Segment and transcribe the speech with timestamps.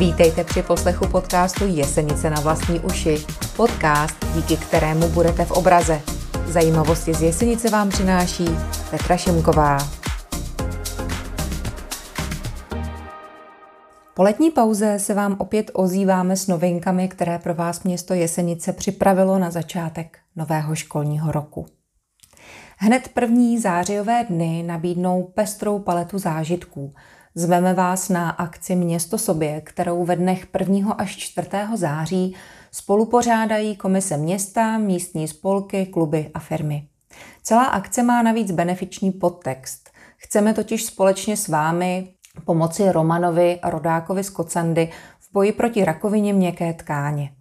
[0.00, 3.24] Vítejte při poslechu podcastu Jesenice na vlastní uši.
[3.56, 6.00] Podcast, díky kterému budete v obraze.
[6.46, 8.44] Zajímavosti z Jesenice vám přináší
[8.90, 9.78] Petra Šimková.
[14.14, 19.38] Po letní pauze se vám opět ozýváme s novinkami, které pro vás město Jesenice připravilo
[19.38, 21.66] na začátek nového školního roku.
[22.78, 26.94] Hned první zářijové dny nabídnou pestrou paletu zážitků.
[27.34, 30.92] Zveme vás na akci Město sobě, kterou ve dnech 1.
[30.92, 31.48] až 4.
[31.74, 32.36] září
[32.72, 36.88] spolupořádají komise města, místní spolky, kluby a firmy.
[37.42, 39.90] Celá akce má navíc benefiční podtext.
[40.16, 42.08] Chceme totiž společně s vámi
[42.44, 44.90] pomoci Romanovi Rodákovi z Kocandy
[45.20, 47.32] v boji proti rakovině měkké tkáně.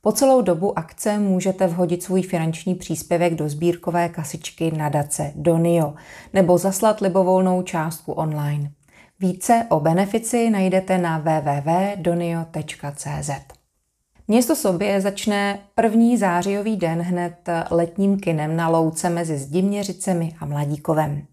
[0.00, 5.94] Po celou dobu akce můžete vhodit svůj finanční příspěvek do sbírkové kasičky nadace Donio
[6.32, 8.70] nebo zaslat libovolnou částku online.
[9.20, 12.50] Více o benefici najdete na www.donio.cz.
[14.28, 21.26] Město sobě začne první zářijový den hned letním kinem na louce mezi Zdiměřicemi a Mladíkovem.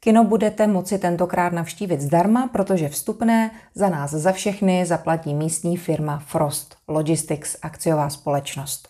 [0.00, 6.18] Kino budete moci tentokrát navštívit zdarma, protože vstupné za nás za všechny zaplatí místní firma
[6.26, 8.88] Frost Logistics akciová společnost.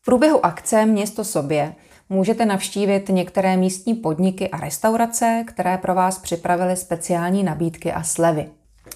[0.00, 1.74] V průběhu akce Město sobě
[2.08, 8.48] můžete navštívit některé místní podniky a restaurace, které pro vás připravily speciální nabídky a slevy.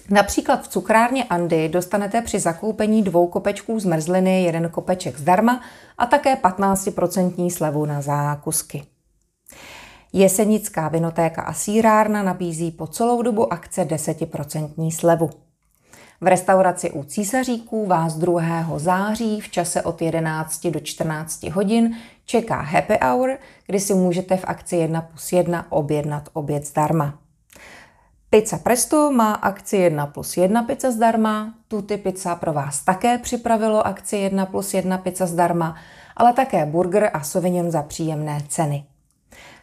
[0.09, 5.61] Například v cukrárně Andy dostanete při zakoupení dvou kopečků zmrzliny jeden kopeček zdarma
[5.97, 8.83] a také 15% slevu na zákusky.
[10.13, 15.29] Jesenická vinotéka a sírárna nabízí po celou dobu akce 10% slevu.
[16.21, 18.41] V restauraci u Císaříků vás 2.
[18.77, 24.45] září v čase od 11 do 14 hodin čeká happy hour, kdy si můžete v
[24.47, 27.19] akci 1 plus 1 objednat oběd zdarma.
[28.29, 33.87] Pizza Presto má akci 1 plus 1 pizza zdarma, Tuty Pizza pro vás také připravilo
[33.87, 35.75] akci 1 plus 1 pizza zdarma,
[36.17, 38.85] ale také burger a Sauvignon za příjemné ceny.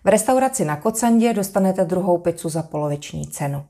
[0.05, 3.65] V restauraci na Kocandě dostanete druhou pizzu za poloviční cenu.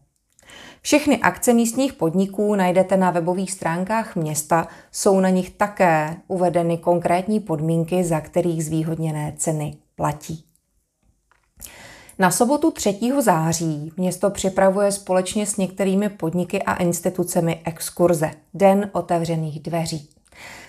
[0.82, 7.41] Všechny akce místních podniků najdete na webových stránkách města, jsou na nich také uvedeny konkrétní
[7.41, 10.44] podmínky, za kterých zvýhodněné ceny platí.
[12.18, 12.98] Na sobotu 3.
[13.20, 20.10] září město připravuje společně s některými podniky a institucemi exkurze Den otevřených dveří.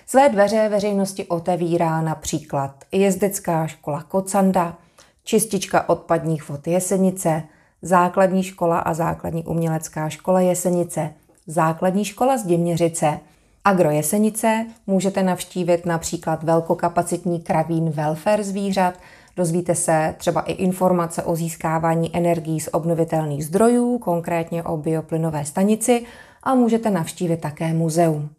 [0.06, 4.78] Své dveře veřejnosti otevírá například jezdecká škola Kocanda,
[5.24, 7.42] čistička odpadních vod Jesenice,
[7.82, 11.10] základní škola a základní umělecká škola Jesenice,
[11.46, 13.20] základní škola z Děměřice,
[13.64, 14.66] Agro Jesenice.
[14.86, 18.94] Můžete navštívit například velkokapacitní kravín welfare zvířat,
[19.36, 26.04] dozvíte se třeba i informace o získávání energií z obnovitelných zdrojů, konkrétně o bioplynové stanici.
[26.42, 28.30] A můžete navštívit také muzeum.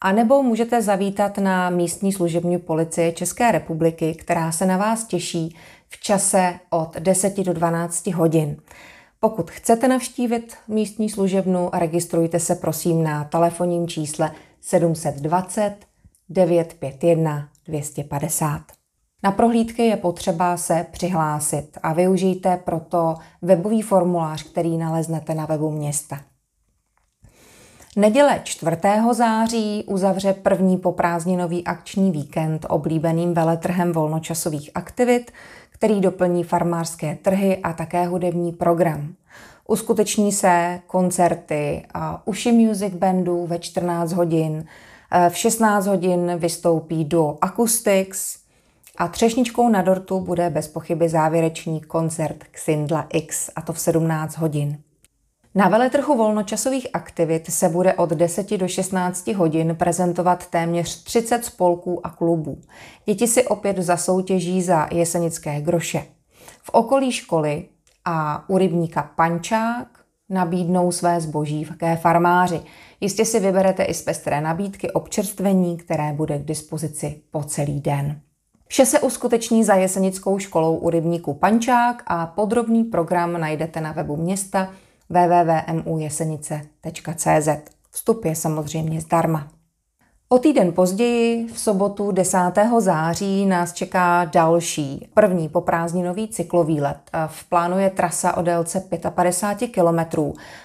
[0.00, 5.56] A nebo můžete zavítat na místní služební policii České republiky, která se na vás těší
[5.88, 8.56] v čase od 10 do 12 hodin.
[9.20, 15.76] Pokud chcete navštívit místní služebnu, registrujte se prosím na telefonním čísle 720
[16.28, 18.62] 951 250.
[19.22, 25.70] Na prohlídky je potřeba se přihlásit a využijte proto webový formulář, který naleznete na webu
[25.70, 26.20] města.
[27.98, 28.76] Neděle 4.
[29.12, 35.30] září uzavře první poprázdninový akční víkend oblíbeným veletrhem volnočasových aktivit,
[35.70, 39.14] který doplní farmářské trhy a také hudební program.
[39.68, 44.64] Uskuteční se koncerty a uši music bandů ve 14 hodin.
[45.28, 48.38] V 16 hodin vystoupí do Acoustics
[48.98, 54.36] a třešničkou na dortu bude bez pochyby závěrečný koncert Xindla X a to v 17
[54.36, 54.78] hodin.
[55.54, 62.06] Na veletrhu volnočasových aktivit se bude od 10 do 16 hodin prezentovat téměř 30 spolků
[62.06, 62.60] a klubů.
[63.04, 66.04] Děti si opět zasoutěží za jesenické groše.
[66.62, 67.68] V okolí školy
[68.04, 69.88] a u rybníka Pančák
[70.28, 72.60] nabídnou své zboží také farmáři.
[73.00, 78.20] Jistě si vyberete i z pestré nabídky občerstvení, které bude k dispozici po celý den.
[78.66, 84.16] Vše se uskuteční za jesenickou školou u rybníku Pančák a podrobný program najdete na webu
[84.16, 84.70] města
[85.10, 87.48] www.mujesenice.cz.
[87.90, 89.48] Vstup je samozřejmě zdarma.
[90.30, 92.38] O týden později, v sobotu 10.
[92.78, 96.98] září, nás čeká další, první poprázdninový cyklový let.
[97.26, 99.98] V plánu je trasa o délce 55 km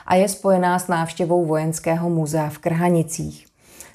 [0.06, 3.46] a je spojená s návštěvou Vojenského muzea v Krhanicích.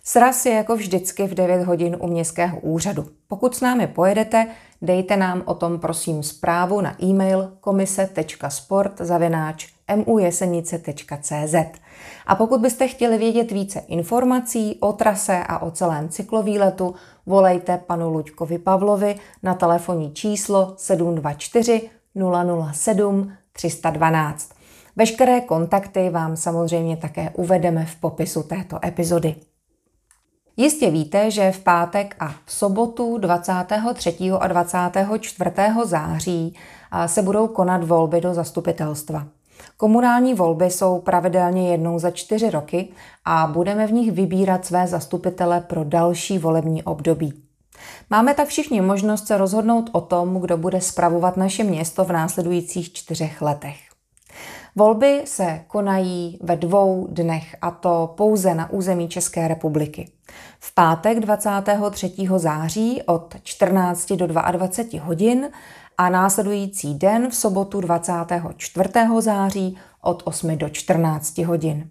[0.05, 3.07] Sraz je jako vždycky v 9 hodin u městského úřadu.
[3.27, 4.47] Pokud s námi pojedete,
[4.83, 7.53] dejte nám o tom prosím zprávu na e-mail
[9.89, 11.81] komise.sport.mujesenice.cz
[12.27, 16.95] A pokud byste chtěli vědět více informací o trase a o celém cyklovýletu,
[17.27, 21.91] volejte panu Luďkovi Pavlovi na telefonní číslo 724
[22.73, 24.51] 007 312.
[24.97, 29.35] Veškeré kontakty vám samozřejmě také uvedeme v popisu této epizody.
[30.57, 34.17] Jistě víte, že v pátek a v sobotu 23.
[34.41, 35.51] a 24.
[35.85, 36.55] září
[37.07, 39.27] se budou konat volby do zastupitelstva.
[39.77, 42.89] Komunální volby jsou pravidelně jednou za čtyři roky
[43.25, 47.43] a budeme v nich vybírat své zastupitele pro další volební období.
[48.11, 52.93] Máme tak všichni možnost se rozhodnout o tom, kdo bude spravovat naše město v následujících
[52.93, 53.77] čtyřech letech.
[54.77, 60.11] Volby se konají ve dvou dnech a to pouze na území České republiky.
[60.61, 62.13] V pátek 23.
[62.37, 65.49] září od 14 do 22 hodin
[65.99, 68.89] a následující den v sobotu 24.
[69.19, 71.91] září od 8 do 14 hodin.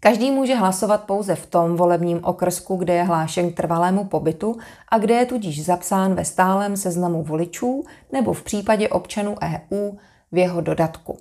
[0.00, 4.56] Každý může hlasovat pouze v tom volebním okrsku, kde je hlášen k trvalému pobytu
[4.88, 9.92] a kde je tudíž zapsán ve stálem seznamu voličů nebo v případě občanů EU
[10.32, 11.18] v jeho dodatku.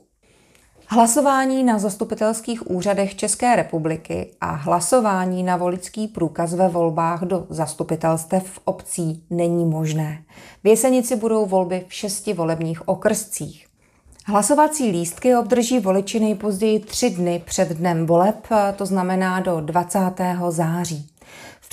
[0.93, 8.59] Hlasování na zastupitelských úřadech České republiky a hlasování na voličský průkaz ve volbách do zastupitelstev
[8.65, 10.23] obcí není možné.
[10.63, 13.67] V Jesenici budou volby v šesti volebních okrscích.
[14.25, 19.99] Hlasovací lístky obdrží voliči nejpozději tři dny před dnem voleb, to znamená do 20.
[20.49, 21.09] září.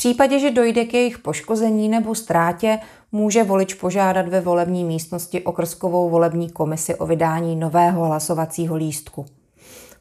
[0.01, 2.79] V případě, že dojde k jejich poškození nebo ztrátě,
[3.13, 9.27] může volič požádat ve volební místnosti okrskovou volební komisi o vydání nového hlasovacího lístku.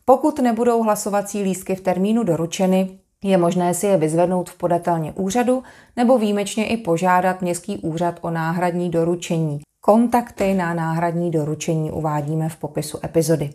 [0.05, 5.63] Pokud nebudou hlasovací lístky v termínu doručeny, je možné si je vyzvednout v podatelně úřadu
[5.95, 9.59] nebo výjimečně i požádat městský úřad o náhradní doručení.
[9.81, 13.49] Kontakty na náhradní doručení uvádíme v popisu epizody.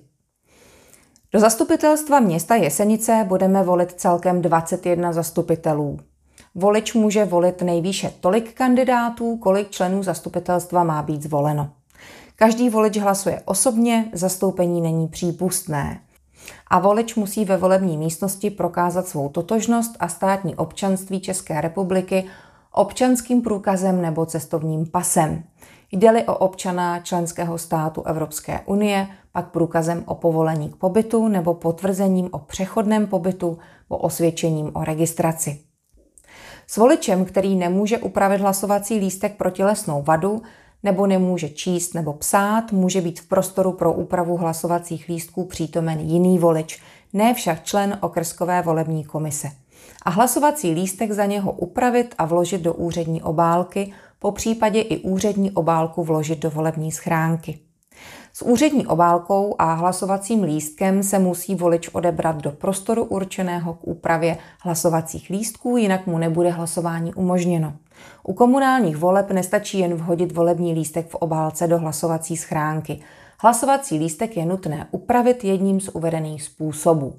[1.33, 5.99] Do zastupitelstva města Jesenice budeme volit celkem 21 zastupitelů.
[6.55, 11.71] Volič může volit nejvýše tolik kandidátů, kolik členů zastupitelstva má být zvoleno.
[12.37, 16.01] Každý volič hlasuje osobně, zastoupení není přípustné.
[16.69, 22.25] A volič musí ve volební místnosti prokázat svou totožnost a státní občanství České republiky
[22.73, 25.45] občanským průkazem nebo cestovním pasem.
[25.93, 32.29] Jde-li o občana členského státu Evropské unie, pak průkazem o povolení k pobytu nebo potvrzením
[32.33, 33.59] o přechodném pobytu
[33.89, 35.59] o osvědčením o registraci.
[36.67, 40.43] S voličem, který nemůže upravit hlasovací lístek pro tělesnou vadu,
[40.83, 46.39] nebo nemůže číst nebo psát, může být v prostoru pro úpravu hlasovacích lístků přítomen jiný
[46.39, 46.83] volič,
[47.13, 49.49] ne však člen okrskové volební komise.
[50.03, 55.51] A hlasovací lístek za něho upravit a vložit do úřední obálky, po případě i úřední
[55.51, 57.59] obálku vložit do volební schránky.
[58.37, 64.39] S úřední obálkou a hlasovacím lístkem se musí volič odebrat do prostoru určeného k úpravě
[64.61, 67.73] hlasovacích lístků, jinak mu nebude hlasování umožněno.
[68.23, 73.01] U komunálních voleb nestačí jen vhodit volební lístek v obálce do hlasovací schránky.
[73.41, 77.15] Hlasovací lístek je nutné upravit jedním z uvedených způsobů.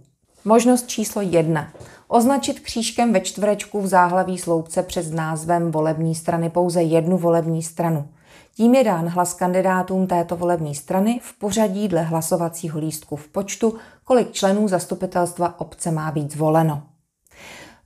[0.46, 1.68] Možnost číslo 1.
[2.08, 8.08] Označit křížkem ve čtverečku v záhlaví sloupce před názvem volební strany pouze jednu volební stranu.
[8.58, 13.78] Tím je dán hlas kandidátům této volební strany v pořadí dle hlasovacího lístku v počtu,
[14.04, 16.84] kolik členů zastupitelstva obce má být zvoleno.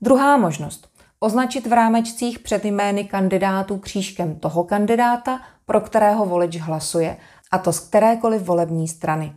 [0.01, 0.89] Druhá možnost.
[1.19, 7.17] Označit v rámečcích před jmény kandidátů křížkem toho kandidáta, pro kterého volič hlasuje,
[7.51, 9.33] a to z kterékoliv volební strany.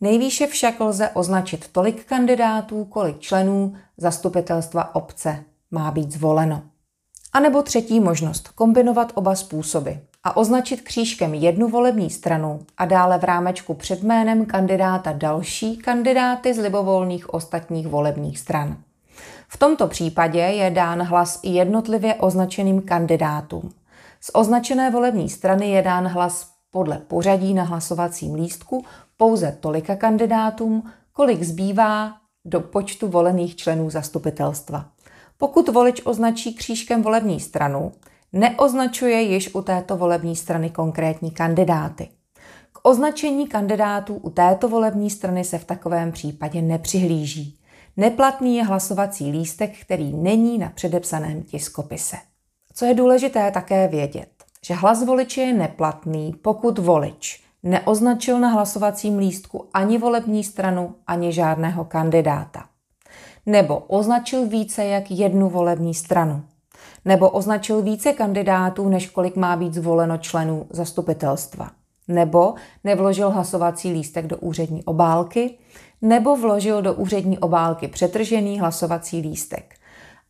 [0.00, 6.62] Nejvýše však lze označit tolik kandidátů, kolik členů zastupitelstva obce má být zvoleno.
[7.32, 9.90] A nebo třetí možnost, kombinovat oba způsoby
[10.24, 16.54] a označit křížkem jednu volební stranu a dále v rámečku před jménem kandidáta další kandidáty
[16.54, 18.76] z libovolných ostatních volebních stran.
[19.48, 23.72] V tomto případě je dán hlas jednotlivě označeným kandidátům.
[24.20, 28.84] Z označené volební strany je dán hlas podle pořadí na hlasovacím lístku
[29.16, 32.12] pouze tolika kandidátům, kolik zbývá
[32.44, 34.84] do počtu volených členů zastupitelstva.
[35.38, 37.92] Pokud volič označí křížkem volební stranu,
[38.32, 42.08] neoznačuje již u této volební strany konkrétní kandidáty.
[42.72, 47.58] K označení kandidátů u této volební strany se v takovém případě nepřihlíží.
[47.96, 52.16] Neplatný je hlasovací lístek, který není na předepsaném tiskopise.
[52.74, 54.28] Co je důležité také vědět,
[54.66, 61.32] že hlas voliče je neplatný, pokud volič neoznačil na hlasovacím lístku ani volební stranu, ani
[61.32, 62.64] žádného kandidáta.
[63.46, 66.42] Nebo označil více jak jednu volební stranu.
[67.04, 71.70] Nebo označil více kandidátů, než kolik má být zvoleno členů zastupitelstva,
[72.08, 75.58] nebo nevložil hlasovací lístek do úřední obálky,
[76.02, 79.74] nebo vložil do úřední obálky přetržený hlasovací lístek,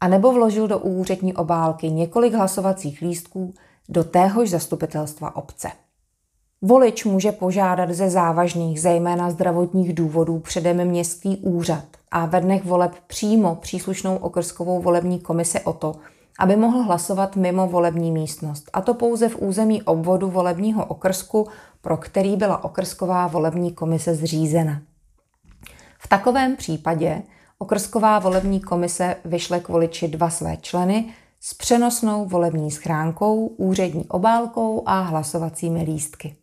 [0.01, 3.55] a nebo vložil do úřední obálky několik hlasovacích lístků
[3.89, 5.69] do téhož zastupitelstva obce.
[6.63, 12.93] Volič může požádat ze závažných, zejména zdravotních důvodů předem městský úřad a ve dnech voleb
[13.07, 15.95] přímo příslušnou okrskovou volební komise o to,
[16.39, 21.49] aby mohl hlasovat mimo volební místnost, a to pouze v území obvodu volebního okrsku,
[21.81, 24.83] pro který byla okrsková volební komise zřízena.
[25.99, 27.23] V takovém případě
[27.59, 34.83] okrsková volební komise vyšle k voliči dva své členy s přenosnou volební schránkou, úřední obálkou
[34.87, 36.37] a hlasovacími lístky.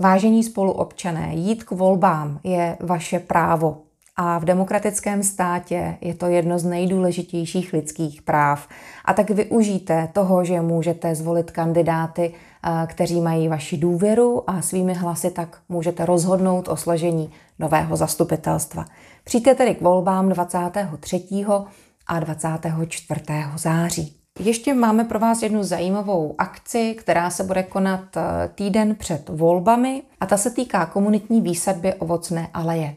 [0.00, 3.82] Vážení spoluobčané, jít k volbám je vaše právo
[4.20, 8.68] a v demokratickém státě je to jedno z nejdůležitějších lidských práv.
[9.04, 14.94] A tak využijte toho, že můžete zvolit kandidáty, eh, kteří mají vaši důvěru a svými
[14.94, 18.84] hlasy tak můžete rozhodnout o složení nového zastupitelstva.
[19.24, 21.70] Přijďte tedy k volbám 23.
[22.06, 23.20] a 24.
[23.56, 24.14] září.
[24.40, 30.02] Ještě máme pro vás jednu zajímavou akci, která se bude konat eh, týden před volbami
[30.20, 32.94] a ta se týká komunitní výsadby ovocné aleje.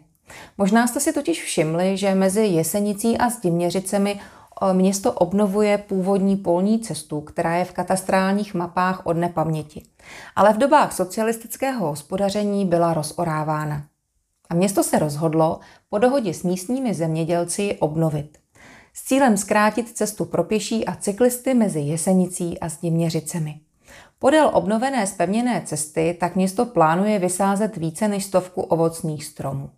[0.57, 6.79] Možná jste si totiž všimli, že mezi Jesenicí a Zdiměřicemi eh, město obnovuje původní polní
[6.79, 9.83] cestu, která je v katastrálních mapách od nepaměti.
[10.35, 13.83] Ale v dobách socialistického hospodaření byla rozorávána.
[14.49, 15.59] A město se rozhodlo
[15.89, 18.41] po dohodě s místními zemědělci obnovit
[18.93, 23.59] s cílem zkrátit cestu pro pěší a cyklisty mezi Jesenicí a Zdiměřicemi.
[24.19, 29.69] Podél obnovené spevněné cesty tak město plánuje vysázet více než stovku ovocných stromů.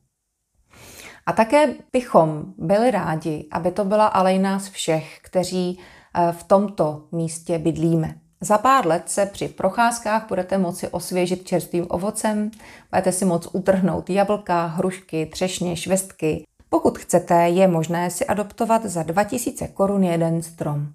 [1.25, 7.03] A také bychom byli rádi, aby to byla alej nás všech, kteří eh, v tomto
[7.11, 8.15] místě bydlíme.
[8.41, 12.51] Za pár let se při procházkách budete moci osvěžit čerstvým ovocem,
[12.91, 19.03] budete si moct utrhnout jablka, hrušky, třešně, švestky, pokud chcete, je možné si adoptovat za
[19.03, 20.87] 2000 korun jeden strom.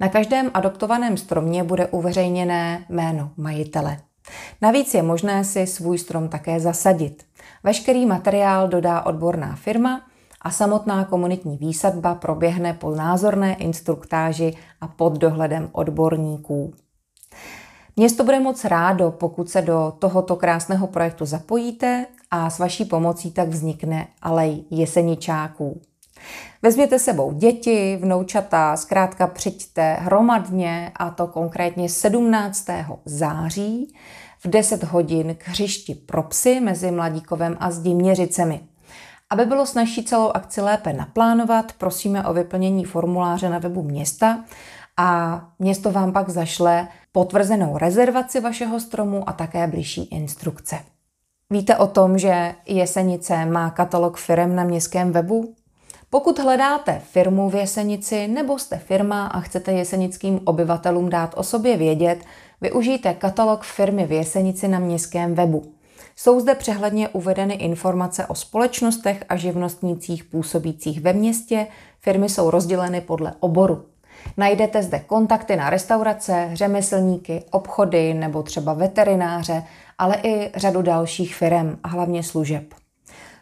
[0.00, 3.96] Na každém adoptovaném stromě bude uveřejněné jméno majitele.
[4.62, 7.24] Navíc je možné si svůj strom také zasadit.
[7.62, 10.02] Veškerý materiál dodá odborná firma
[10.42, 16.74] a samotná komunitní výsadba proběhne po názorné instruktáži a pod dohledem odborníků.
[17.96, 23.30] Město bude moc rádo, pokud se do tohoto krásného projektu zapojíte a s vaší pomocí
[23.30, 25.80] tak vznikne alej jeseničáků.
[26.62, 32.66] Vezměte sebou děti, vnoučata, zkrátka přijďte hromadně a to konkrétně 17.
[33.04, 33.94] září
[34.38, 38.60] v 10 hodin k hřišti pro psy mezi Mladíkovem a Zdiměřicemi.
[39.30, 44.44] Aby bylo snažší celou akci lépe naplánovat, prosíme o vyplnění formuláře na webu města
[44.96, 50.78] a město vám pak zašle potvrzenou rezervaci vašeho stromu a také bližší instrukce.
[51.50, 55.54] Víte o tom, že Jesenice má katalog firm na městském webu?
[56.10, 61.76] Pokud hledáte firmu v Jesenici nebo jste firma a chcete jesenickým obyvatelům dát o sobě
[61.76, 62.18] vědět,
[62.60, 65.72] využijte katalog firmy v Jesenici na městském webu.
[66.16, 71.66] Jsou zde přehledně uvedeny informace o společnostech a živnostnících působících ve městě.
[72.00, 73.84] Firmy jsou rozděleny podle oboru.
[74.36, 79.62] Najdete zde kontakty na restaurace, řemeslníky, obchody nebo třeba veterináře,
[79.98, 82.74] ale i řadu dalších firm a hlavně služeb.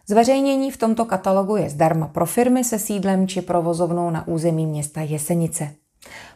[0.07, 5.01] Zveřejnění v tomto katalogu je zdarma pro firmy se sídlem či provozovnou na území města
[5.01, 5.71] Jesenice.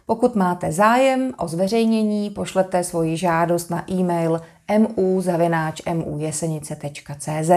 [0.07, 4.41] Pokud máte zájem o zveřejnění, pošlete svoji žádost na e-mail
[4.79, 7.51] mu.mujesenice.cz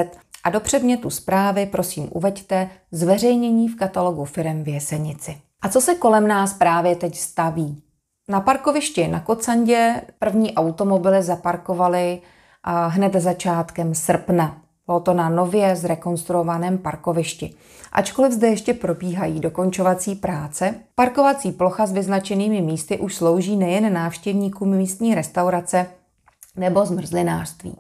[0.44, 5.38] a do předmětu zprávy prosím uveďte zveřejnění v katalogu firm v Jesenici.
[5.62, 7.84] A co se kolem nás právě teď staví?
[8.30, 12.22] Na parkovišti na Kocandě první automobily zaparkovaly
[12.88, 14.61] hned začátkem srpna.
[14.92, 17.54] Bylo to na nově zrekonstruovaném parkovišti.
[17.92, 24.70] Ačkoliv zde ještě probíhají dokončovací práce, parkovací plocha s vyznačenými místy už slouží nejen návštěvníkům
[24.70, 25.86] místní restaurace
[26.56, 27.76] nebo zmrzlinářství.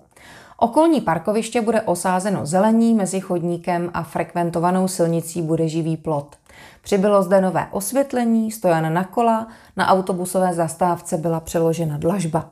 [0.57, 6.35] Okolní parkoviště bude osázeno zelení, mezi chodníkem a frekventovanou silnicí bude živý plot.
[6.81, 12.49] Přibylo zde nové osvětlení, stojan na kola, na autobusové zastávce byla přeložena dlažba.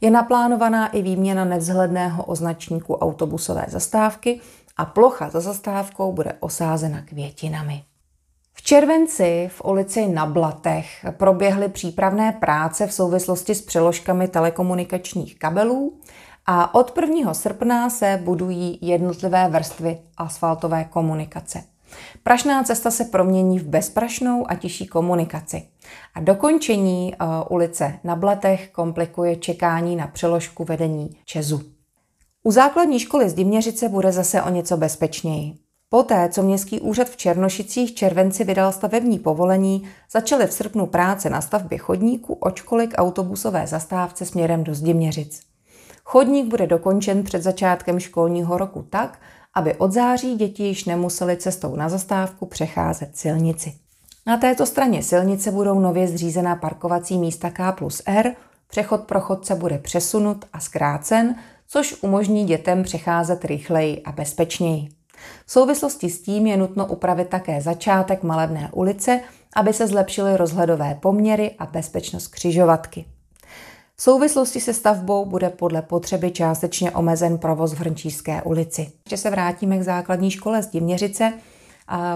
[0.00, 4.40] Je naplánovaná i výměna nevzhledného označníku autobusové zastávky
[4.76, 7.84] a plocha za zastávkou bude osázena květinami.
[8.54, 16.00] V červenci v ulici na Blatech proběhly přípravné práce v souvislosti s přeložkami telekomunikačních kabelů
[16.46, 17.34] a od 1.
[17.34, 21.62] srpna se budují jednotlivé vrstvy asfaltové komunikace.
[22.22, 25.62] Prašná cesta se promění v bezprašnou a tiší komunikaci.
[26.14, 31.62] A dokončení uh, ulice na Blatech komplikuje čekání na přeložku vedení Čezu.
[32.42, 35.54] U základní školy z Diměřice bude zase o něco bezpečněji.
[35.88, 41.40] Poté, co městský úřad v Černošicích červenci vydal stavební povolení, začaly v srpnu práce na
[41.40, 45.40] stavbě chodníku od školy k autobusové zastávce směrem do Zdiměřic.
[46.04, 49.18] Chodník bude dokončen před začátkem školního roku tak,
[49.54, 53.74] aby od září děti již nemuseli cestou na zastávku přecházet silnici.
[54.26, 58.34] Na této straně silnice budou nově zřízená parkovací místa K plus R,
[58.68, 61.34] přechod pro chodce bude přesunut a zkrácen,
[61.68, 64.88] což umožní dětem přecházet rychleji a bezpečněji.
[65.46, 69.20] V souvislosti s tím je nutno upravit také začátek Malebné ulice,
[69.56, 73.04] aby se zlepšily rozhledové poměry a bezpečnost křižovatky.
[74.00, 78.92] V souvislosti se stavbou bude podle potřeby částečně omezen provoz v Hrnčířské ulici.
[79.04, 81.32] Ještě se vrátíme k základní škole z Diměřice.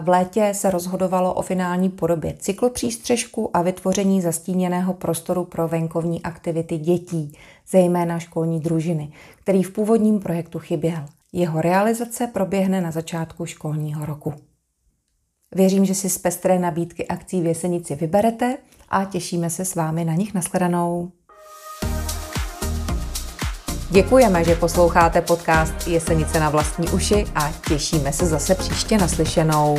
[0.01, 6.79] V létě se rozhodovalo o finální podobě cyklopřístřežku a vytvoření zastíněného prostoru pro venkovní aktivity
[6.79, 7.33] dětí,
[7.71, 11.05] zejména školní družiny, který v původním projektu chyběl.
[11.33, 14.35] Jeho realizace proběhne na začátku školního roku.
[15.55, 18.57] Věřím, že si z pestré nabídky akcí v Jesenici vyberete
[18.89, 21.11] a těšíme se s vámi na nich nashledanou.
[23.95, 29.79] Děkujeme, že posloucháte podcast Jesenice na vlastní uši a těšíme se zase příště naslyšenou.